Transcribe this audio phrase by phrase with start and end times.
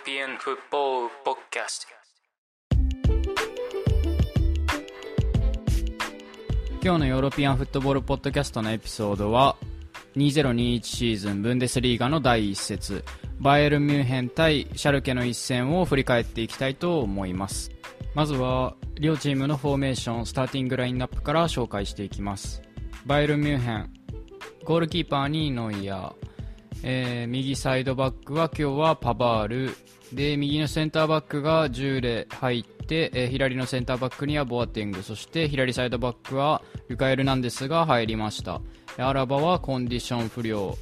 [0.00, 1.86] European Football Podcast.
[6.82, 9.56] 今日のヨーロピアンフットボールポッドキャストのエピソードは
[10.16, 13.04] 2021シーズンブンデスリーガの第1節
[13.40, 17.70] バイエルン・ミュンヘン対シャルケの一戦を振り返っていきたいと思います。
[18.14, 22.62] まずは両チームのフォーメーションスターティングラインナップから紹介していきます。
[23.04, 23.92] バイエルン・ミュンヘン
[24.64, 26.29] ゴールキーパーにノイヤー、
[26.82, 29.76] えー右サイドバックは今日はパバール。
[30.12, 35.02] で右のセンターバックがジューレ入って、えー左のセンターバックにはボアテング。
[35.02, 38.60] そして左サイドバックはルカエル・ナンデスが入りました。
[38.98, 40.76] アラバはコンディション不良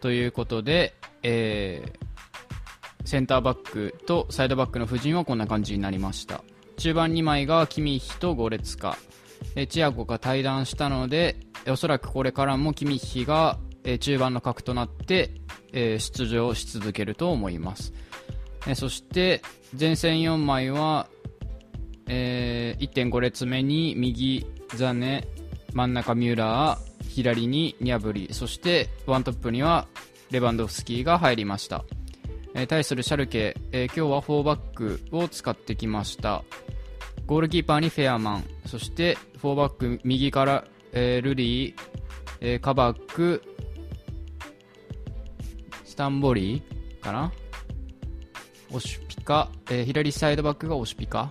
[0.00, 2.10] ということで、えー
[3.06, 6.44] センターバックとサイドバックの布陣はこんな感じになりました。
[6.76, 8.96] 中盤2枚がキミヒとゴレツカ。
[9.68, 15.30] チアゴが退団したのでおそらくこれからもキミヒがえー中盤の核となって、
[15.72, 17.92] えー出場し続けると思います。
[18.66, 19.42] えーそして
[19.78, 21.08] 前線4枚は、
[22.08, 25.26] えー1.5列目に右ザネ
[25.72, 29.86] 真ん中ミュラー左にニャブリそしてワントップには
[30.30, 31.84] レバンドフスキーが入りました、
[32.54, 36.42] えー対するシャルケ、えー今日は4バックを使ってきました。
[37.26, 41.74] ゴールキーパーにフェアマンそして4バック右から、えールリー、
[42.40, 43.42] えーカバック
[45.90, 47.32] スタンボリーかな？
[48.72, 51.28] オシュピカ、えー左サイドバックがオシュピカ。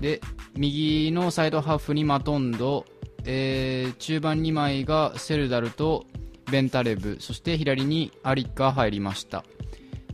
[0.00, 0.20] で
[0.54, 2.86] 右のサイドハーフにマトンド、
[3.24, 6.06] えー中盤2枚がセルダルと
[6.48, 7.16] ベンタレブ。
[7.18, 9.44] そして左にアリッカ入りました、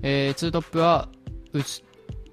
[0.00, 1.10] えー、ツートップは
[1.52, 1.84] ウス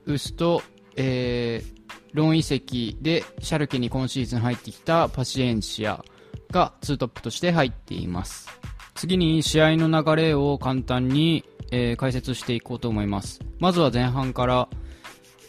[0.06, 0.64] ウスと、
[0.96, 1.74] えー
[2.14, 6.06] ロン移籍でシャルケに今シーズン入ってきたパシエンシア
[6.52, 8.48] がツートップとして入っています。
[8.96, 13.42] 次に試合の流れを簡単に、えー解説していこうと思います。
[13.60, 14.70] まずは前半から、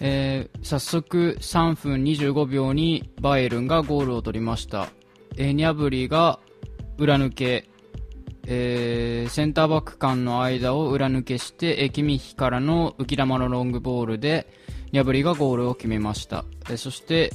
[0.00, 4.88] えー早速3分25秒にバイエルンがゴールを取りました、
[5.36, 6.40] えーニャブリが
[6.96, 7.68] 裏抜け、
[8.46, 14.46] えーセンターバック間の間を裏抜けして、キミヒからの浮き球のロングボールで
[14.92, 16.44] ニャブリがゴールを決めました、
[16.76, 17.32] そして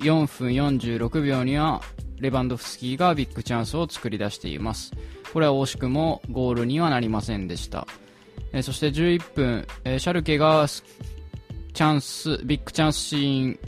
[0.00, 1.80] 4分46秒には
[2.18, 4.92] レバンドフスキーがビッグチャンスを作り出しています。
[5.32, 7.86] これは惜しくもゴールにはなりませんでした、
[8.52, 13.58] えーそして11分、えーシャルケがチャンスビッグチャンスシーン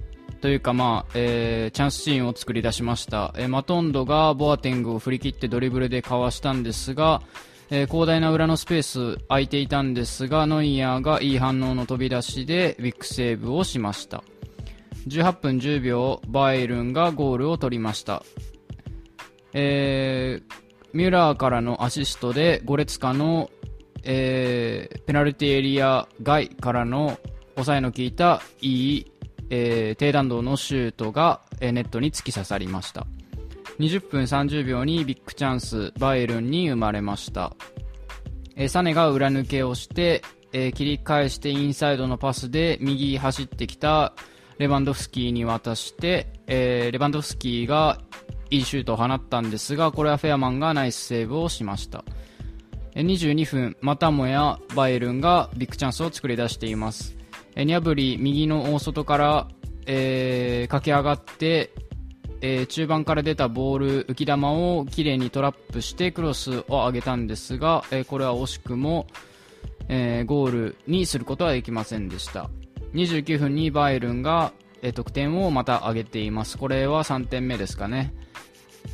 [0.40, 7.22] というか、まあえーチャンスシーンを作り出しました、えーマトンドがボアテングを振り切ってドリブルでかわしたんですが、
[7.70, 14.24] えー広大な裏のスペース空いていたんですがノイヤーがいい反応の飛び出しでビッグセーブをしました。
[15.08, 18.22] 18分10秒バイエルンがゴールを取りました、
[19.54, 23.50] えーミュラーからのアシストでゴレツカの、
[24.02, 27.18] えーペナルティエリア外からの
[27.54, 29.12] 抑えの効いたいい、
[29.50, 33.06] えー低弾道のシュートが、えーネットに突き刺さりました。
[33.78, 37.54] 20分30秒にビッグチャンスバイエルンに生まれました、
[38.56, 40.22] えーサネが裏抜けをして、
[40.52, 44.12] えー切り返してインサイドのパスで右走ってきた
[44.58, 48.00] レバンドフスキーに渡して、えーレバンドフスキーが
[48.50, 52.04] いいシュートを放ったんですがこれはフェアマンがナイスセーブをしました。
[52.94, 57.16] 22分またもやバイルンがビッグチャンスを作り出しています
[57.56, 59.48] ニャブリ右の大外から、
[59.86, 61.70] えー駆け上がって、
[62.40, 69.06] えー中盤から出たボール浮き球をきれいにトラップしてクロスを上げたんですが、えーこれは惜しくも、
[69.88, 72.48] えーゴールにすることはできませんでした。
[72.94, 74.52] 29分にバイルンが、
[74.94, 76.56] 得点をまた上げています。
[76.56, 78.14] これは3点目ですかね。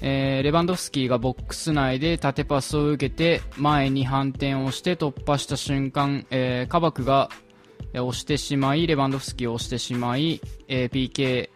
[0.03, 7.31] えーレバンドフスキーがボックス内で縦パスを受けて前に反転をして突破した瞬間、えーカバクが
[7.95, 11.51] 押してしまいレバンドフスキーを押してしまい、えー PK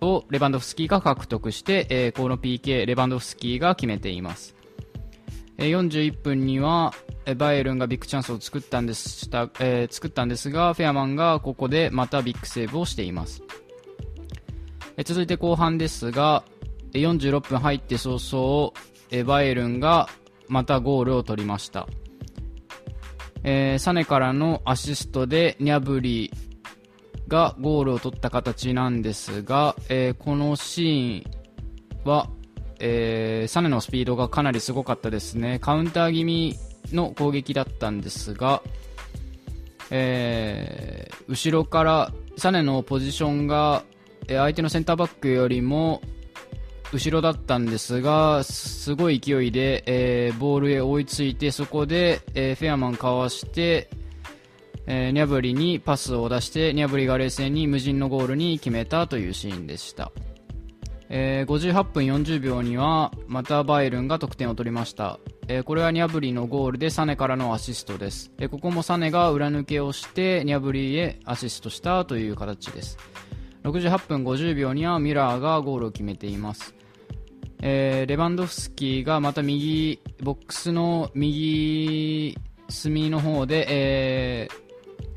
[0.00, 4.54] をレバンドフスキーが獲得して、えーこの PK レバンドフスキーが決めています、
[5.58, 6.92] えー41分には
[7.36, 13.42] バイエルンがビッグチャンスを作ったんでした、えー作ったんですがフェアマンがここでまたビッグセーブをしています。
[14.96, 16.44] えー続いて後半ですが
[17.00, 18.72] 46分入って早々
[19.10, 20.08] えバイエルンが
[20.48, 21.86] またゴールを取りました。
[23.44, 26.32] えーサネからのアシストでニャブリ
[27.28, 31.28] がゴールを取った形なんですが、えーこのシー
[32.04, 32.28] ンは、
[32.80, 35.58] えーサネのスピードがかなりすごかったですね。
[35.60, 36.56] カウンター気味
[36.92, 38.62] の攻撃だったんですが、
[39.90, 43.84] え後ろからサネのポジションが、
[44.26, 46.00] 相手のセンターバックよりも
[46.94, 53.90] 後ろだったんですがすごい勢いで、えーボールへ追いついてそこで、えーフェアマンかわして、
[54.86, 60.12] えーニャブリにパスを出してニャブリが冷静に無人のゴールに決めたというシーンでした、
[61.08, 65.18] えー58分40秒にはまたバイルンが得点を取りました、
[65.48, 72.98] えーこれはニャブリのゴールでサネからのアシストです、えーここもサネが裏抜けをしてニャブリへアシストしたという形です。
[73.64, 76.74] 68分50秒にはミラーがゴールを決めています。
[77.62, 82.36] えーレバンドフスキーがまた右ボックスの右
[82.68, 84.64] 隅の方で、えー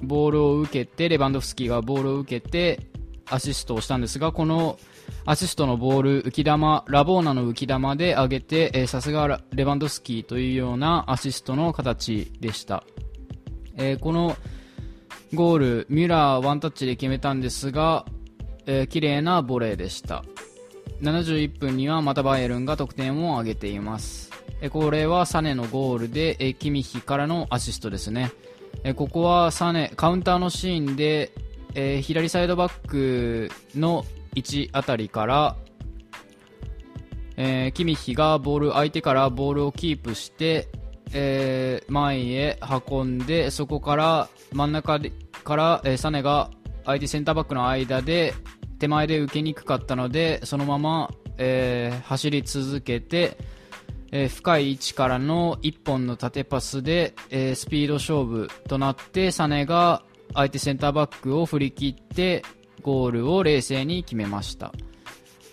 [0.04, 2.88] ボールを受けてレバンドフスキーがボールを受けて
[3.30, 4.78] アシストをしたんですがこの
[5.26, 12.84] アシストのボール浮き玉ラボーナの浮き玉で上げてさすがレバンドフスキーというようなアシストの形でした、
[13.76, 14.36] えーこの
[15.34, 18.06] ゴールミュラーワンタッチで決めたんですが、
[18.66, 20.24] えー綺麗なボレーでした。
[21.02, 24.32] 71分にはまたバイエルンが得点を挙げています。
[24.72, 28.32] これはサネのゴールでキミヒからのアシストですね。
[28.96, 31.32] ここはサネカウンターのシーンで
[31.76, 34.06] え左サイドバックの
[34.36, 35.56] 位置あたりから
[37.38, 40.68] えキミヒがボール相手からボールをキープして、
[41.14, 42.60] え前へ
[42.90, 45.12] 運んでそこから真ん中で
[45.44, 46.50] から、えサネが
[46.84, 48.34] 相手センターバックの間で
[48.80, 53.38] 手前で受けにくかったのでそのまま、えー走り続けて、
[54.12, 60.04] えー深い位置からの1本の縦パスで、えースピード勝負となってサネが
[60.34, 62.44] 相手センターバックを振り切って
[62.82, 64.72] ゴールを冷静に決めました。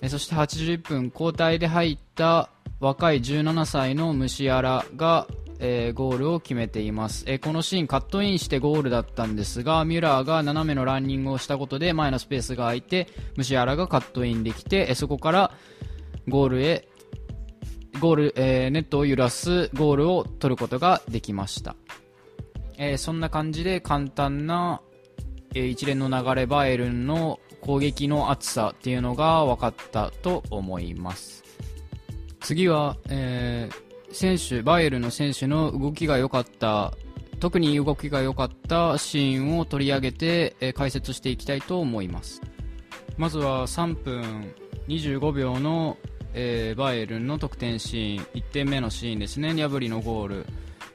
[0.03, 2.51] えそして80分交代で入った
[2.81, 5.27] 若い17歳のムシアラが、
[5.67, 15.53] えーゴールを決めています、えーこのシーンカットインしてゴールだったんですがミュラーが斜めのランニングをしたことで前のスペースが空いてムシアラがカットインできて、えーそこから
[16.29, 16.89] ゴールへ
[18.01, 21.77] ゴール、えネットを揺らすゴールを取ることができました、
[22.77, 24.83] えそんな感じで簡単な、
[25.55, 31.45] え一連の流れバイエルンの攻撃の厚さっていうのが分かったと思います。
[32.41, 33.84] 次は、えー
[34.15, 36.93] 選手バイエルの選手の動きが良かった
[37.41, 42.41] 特に動きが良かったシーンを取り上げて、え解説していきたいと思います。
[43.19, 44.55] まずは3分
[44.89, 45.99] 25秒の、
[46.33, 49.53] えーバイエルンの得点シーン1点目のシーンですね。
[49.53, 50.47] ニャブリのゴール、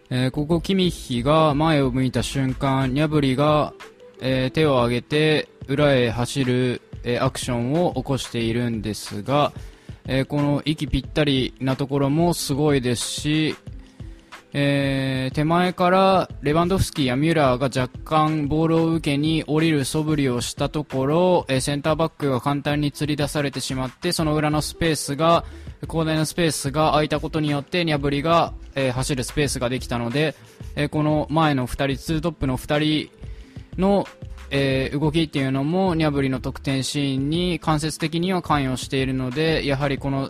[0.10, 3.74] えーここキミッヒが前を向いた瞬間ニャブリが、
[4.22, 9.54] えー手を上げて裏へ走る、えアクションを起こしているんですが、
[10.11, 13.56] えーこの息ぴったりなところもすごいですし、
[14.53, 25.45] えー手前からレバンドフスキーやミュラーが若干ボールを受けに降りる素振りをしたところ、えーセンターバックが簡単に釣り出されてしまってその裏のスペースが
[25.83, 30.33] 広大なスペースが空いたことによってニャブリが、えー走るスペースができたので、
[30.75, 33.28] えーこの前の2人ツートップの2人
[33.79, 34.05] の、
[34.51, 40.29] えー動きっていうのもニャブリの得点シーンに間接的には関与しているのでやはりこの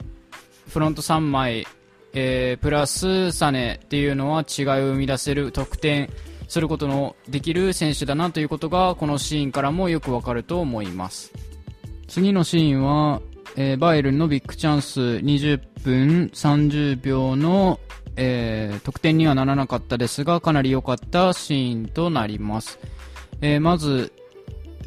[0.67, 1.65] フロント3枚、
[2.13, 6.09] えープラスサネっていうのは違いを生み出せる得点
[6.47, 11.31] することのできる選手だなということがこのシーンからもよくわかると思います。
[12.07, 13.21] 次のシーンは、
[13.55, 17.79] えーバイエルンのビッグチャンス20分30秒の、
[18.15, 22.79] えー得点にはならなかったですがかなり良かったシーンとなります、
[23.41, 24.11] えーまず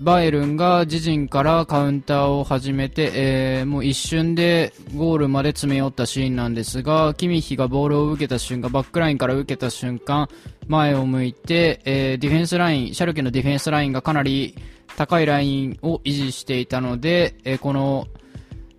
[0.00, 10.28] バイエルンが自陣からカウンターを始めて、えーもう一瞬でゴールまで詰め寄ったシーンなんですがキミヒがボールを受けた瞬間バックラインから受けた瞬間
[10.66, 14.56] 前を向いて、えーディフェンスラインシャルケのディフェンスラインがかなり
[14.97, 18.09] 高いラインを維持していたので、えーこの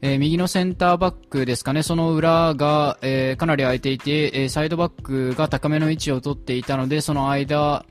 [0.06, 7.86] え右のセンターバックですかね、その裏が、えかなり空いていて、えサイドバックが高めの位置を取っていたので、その間、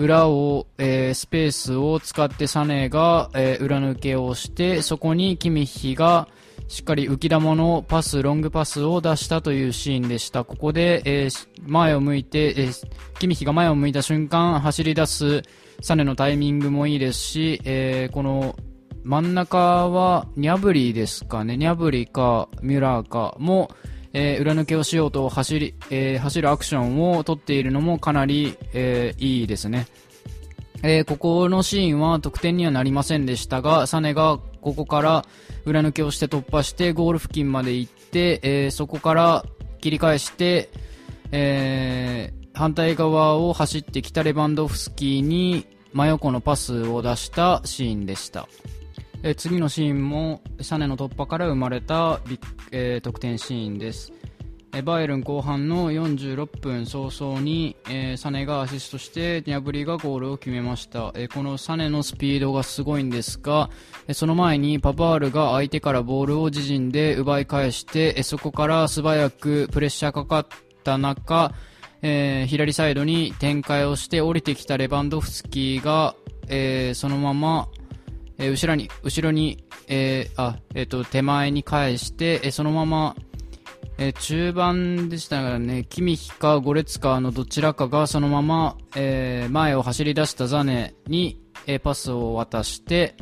[0.00, 6.26] 裏を、えースペースを使ってサネが、えー裏抜けをして、そこにキミヒが
[6.68, 10.44] しっかり浮き玉のパス、ロングパスを出したというシーンでした。
[10.44, 12.86] ここで、えー前を向いて、えー
[13.18, 15.42] キミヒが前を向いた瞬間、走り出す
[15.82, 18.56] サネのタイミングもいいですし、えこの
[19.04, 23.70] 真ん中はニャブリですかね、ニャブリかミュラーかも、
[24.12, 29.86] えー裏抜けをしようと走り、えー走るアクションを取っているのもかなり、えーいいですね。
[30.82, 35.24] えーここのシーンは得点にはなりませんでしたが、サネがここから
[35.64, 39.44] 裏抜けをして突破してゴール付近まで行って、えーそこから
[39.80, 40.70] 切り返して、
[41.32, 48.48] えー反対側を走ってきたレバンドフスキーに真横のパスを出したシーンでした。
[49.22, 52.20] え次のシーンもサネの突破から生まれた、
[52.72, 54.12] えー得点シーンです、
[54.72, 63.68] えバイエルン後半の46分早々に、えーサネがアシストしてニャブリがゴールを決めました、えーこのサネのスピードがすごいんですが、
[64.08, 70.46] えその前にパパールが相手からボールを自陣で奪い返して、えそこから素早くプレッシャーかかっ
[70.82, 71.52] た中、
[72.00, 76.14] え左サイドに展開をして降りてきたレバンドフスキーが、
[76.48, 77.68] えそのまま、
[78.40, 83.14] えー後ろに、後ろに、えーあ、えっ、と、手前に返して、えそのまま、
[83.98, 93.14] え中盤でしたがね、キミヒかゴレツカのどちらかがそのまま、え前を走り出したザネに、えパスを渡して、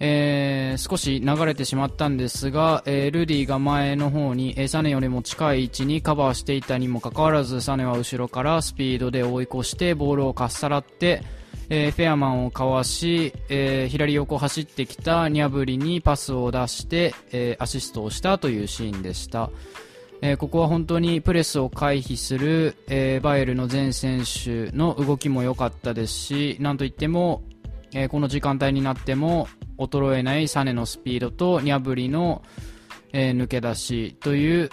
[0.00, 11.22] えー少し流れてしまったんですが、えールディが前の方に、えーサネよりも近い位置にカバーしていたにもかかわらずサネは後ろからスピードで追い越してボールをかっさらって、
[11.68, 19.50] えーフェアマンをかわし、えー左横走ってきたニャブリにパスを出して、えーアシストをしたというシーンでした。
[20.22, 27.42] えここは本当にプレスを回避する、えバイエルの全選手の動きも良かったですし、なんといっても、
[27.94, 32.42] えこの時間帯になっても衰えないサネのスピードとニャブリの、
[33.12, 34.70] え抜け出しという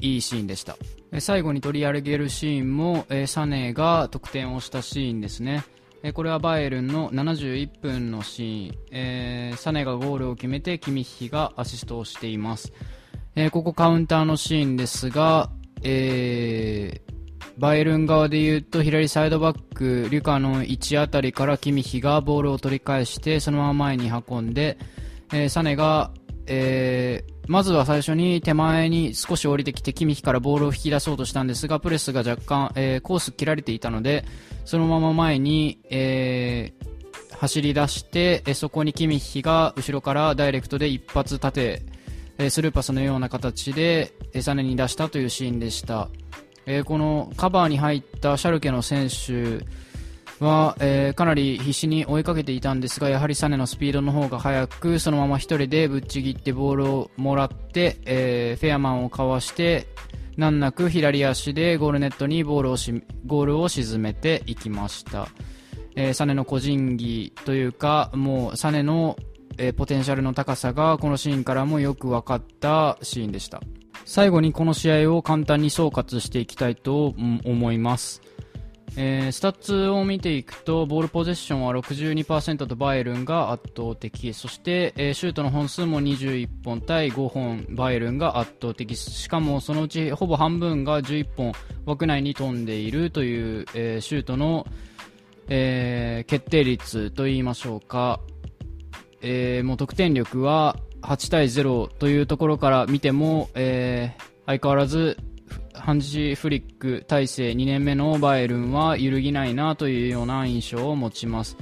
[0.00, 0.76] いいシーンでした。
[1.20, 5.64] 最後に取り上げるシーンも、えサネが得点をしたシーンですね。
[6.06, 12.74] えこれはバイエルンの71分のシーン、えーサネがゴールを決めてキミッヒがアシストをしています。
[13.34, 15.48] えーここカウンターのシーンですが、
[15.82, 17.14] えー
[17.56, 24.76] バイエルン側で言うと左サイドバックリュカの位置あたりからキミヒがボールを取り返してそのまま前に運んで、
[25.32, 26.10] えーサネが、
[26.46, 34.24] えーまずは最初に手前に少し降りてきてキミヒからボールを引き出そうとしたんですがプレスが若干、えーコース切られていたので
[34.64, 36.94] そのまま前に、えー
[37.34, 41.82] 走り出して、えそこにキミヒが後ろからダイレクトで一発縦
[42.38, 46.08] えスルーパスのような形で、えサネに出したというシーンでした。
[46.66, 49.64] えこのカバーに入ったシャルケの選手
[50.40, 59.86] は、えーかなり必死に追いかけていたんですが、やはりサネのスピードの方が速く、そのまま一人でぶっちぎってボールをもらって、えーフェアマンをかわして、
[60.36, 65.28] 難なく左足でゴールネットにボールをしゴールを沈めていきました。
[65.94, 69.16] えーサネの個人技というか、もうサネの、
[69.56, 73.62] えポテンシャルの高さがこのシーンからもよく分かったシーンでした。
[74.04, 77.14] 最後にこの試合を簡単に総括していきたいと
[77.44, 78.20] 思います。
[78.96, 84.32] えースタッツを見ていくとボールポゼッションは62%とバイエルンが圧倒的。
[84.34, 88.94] そして、えーシュートの本数も21本対5本バイエルンが圧倒的。
[88.96, 91.52] しかもそのうちほぼ半分が11本
[91.86, 94.66] 枠内に飛んでいるという、えーシュートの、
[95.48, 98.20] えー決定率といいましょうか、
[99.22, 105.16] えーもう得点力は8対0というところから見ても、えー相変わらず
[105.74, 111.56] ハンジフリック体制2年目のバイエルンは揺るぎないなというような印象を持ちます。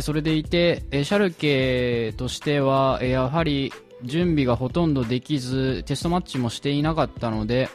[0.00, 7.68] それでいて、シャルケとしては、やはり準備がほとんどできずテストマッチもしていなかったので、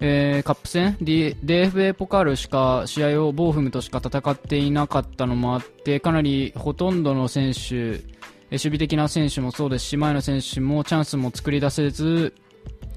[0.00, 8.02] えーカップ戦 D- DFA ポカールしか試合をボーフムとしか戦っていなかったのもあってかなりほとんどの選手
[8.50, 12.34] 守備的な選手もそうですし前の選手もチャンスも作り出せず、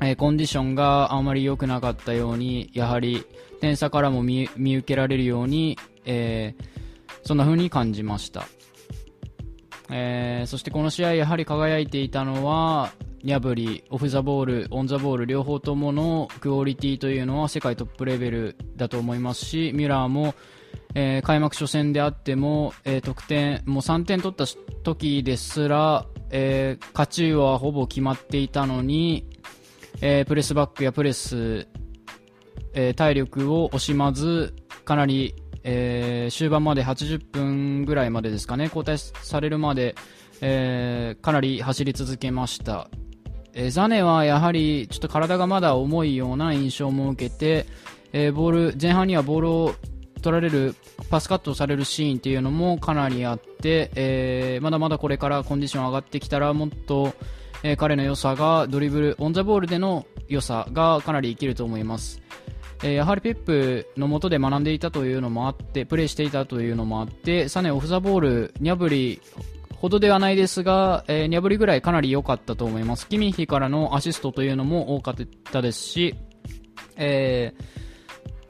[0.08, 3.26] えコンディションがあまり良くなかったようにやはり
[3.62, 6.74] 点差からも見見受けられるように、えー
[7.26, 8.46] そんな風に感じました。
[9.90, 12.92] えーそしてこの試合やはり輝いていたのは
[13.24, 20.36] ニャブリ、オフ・ザ・ボール、オン・ザ・ボール両方とものクオリティというのは世界トップレベルだと思いますしミュラーも、
[20.96, 24.46] えー開幕初戦であっても、えー得点もう3点取った
[24.84, 29.26] 時ですら、えー勝ちはほぼ決まっていたのに、
[30.06, 31.66] えープレスバックやプレス、
[32.74, 35.34] えー体力を惜しまずかなり、
[35.64, 39.96] えー終盤まで80分ぐらいまでですかね交代されるまで、
[40.42, 42.90] えかなり走り続けました、
[43.54, 47.66] えザネはやはりちょっと体がまだ重いような印象も受けて、
[48.12, 49.74] えボール前半にはボールを
[50.22, 50.76] 取られる
[51.10, 57.14] パスカットされるシーンっていうのもかなりあって、えーまだまだこれからコンディション上がってきたらもっと、
[57.64, 62.22] えー彼の良さがドリブルオン・ザ・ボールでの良さがかなり生きると思います。
[62.84, 69.22] えーやはりペップの下で学んでいたというのもあってプレーしていたというのもあってサネオフ・ザ・ボールニャブリ
[69.76, 73.08] ほどではないですが、えーニャブリぐらいかなり良かったと思います。
[73.08, 75.16] キミヒからのアシストというのも多かっ
[75.52, 76.16] たですし、
[76.98, 77.84] えー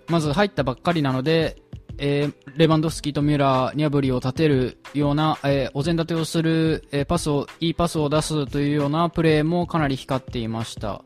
[0.10, 1.63] まず入ったばっかりなので、
[1.98, 11.02] えーレバンドフスキーとミュラー、ニャブリを立てるような、えーお膳立てをする、えーパスを、いいパスを出すというようなプレーもかなり光っていました。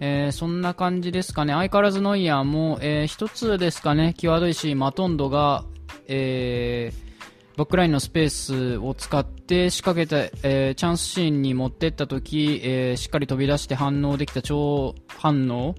[0.00, 1.52] えーそんな感じですかね。
[1.52, 5.64] 相変わらずノイアーも、えー一つですかね、際どいし、マトンドが、
[6.08, 7.12] えー
[7.54, 15.74] バックラインのスペースを使って仕掛けた、えーチャンスシーンに持ってった時、えーしっかり飛び出して反応できた超反応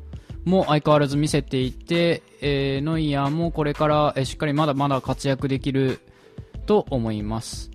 [0.46, 6.00] も相変わらず見せていて、えーノイアーもこれから、えしっかりまだまだ活躍できる
[6.66, 7.73] と思います。